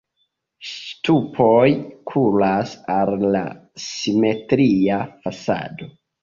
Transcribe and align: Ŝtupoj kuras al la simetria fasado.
Ŝtupoj 0.67 1.67
kuras 2.11 2.71
al 2.95 3.13
la 3.37 3.43
simetria 3.85 4.99
fasado. 5.29 5.93